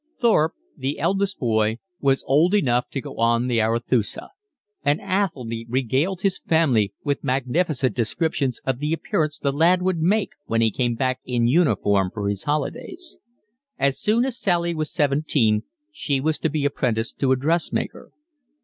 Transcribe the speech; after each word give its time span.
Thorpe, 0.19 0.53
the 0.75 0.97
eldest 0.97 1.37
boy, 1.37 1.77
was 1.99 2.25
old 2.25 2.55
enough 2.55 2.89
to 2.89 3.01
go 3.01 3.17
on 3.19 3.45
the 3.45 3.61
Arethusa, 3.61 4.29
and 4.83 4.99
Athelny 4.99 5.67
regaled 5.69 6.21
his 6.21 6.39
family 6.39 6.91
with 7.03 7.23
magnificent 7.23 7.95
descriptions 7.95 8.59
of 8.65 8.79
the 8.79 8.93
appearance 8.93 9.37
the 9.37 9.51
lad 9.51 9.83
would 9.83 9.99
make 9.99 10.31
when 10.47 10.59
he 10.59 10.71
came 10.71 10.95
back 10.95 11.19
in 11.23 11.45
uniform 11.45 12.09
for 12.11 12.27
his 12.29 12.45
holidays. 12.45 13.19
As 13.77 13.99
soon 14.01 14.25
as 14.25 14.39
Sally 14.41 14.73
was 14.73 14.91
seventeen 14.91 15.65
she 15.91 16.19
was 16.19 16.39
to 16.39 16.49
be 16.49 16.65
apprenticed 16.65 17.19
to 17.19 17.31
a 17.31 17.35
dressmaker. 17.35 18.11